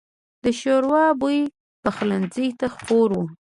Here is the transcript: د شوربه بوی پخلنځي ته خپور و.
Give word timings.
د 0.43 0.45
شوربه 0.59 1.03
بوی 1.21 1.39
پخلنځي 1.83 2.47
ته 2.59 2.67
خپور 2.75 3.09
و. 3.17 3.23